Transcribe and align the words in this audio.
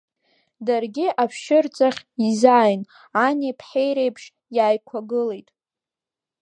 Даргьы 0.65 1.07
ашәшьырҵахь 1.21 2.01
изааин, 2.27 2.81
ани 3.25 3.53
ԥҳаи 3.59 3.91
реиԥш 3.95 4.23
иааикәагылеит. 4.55 5.47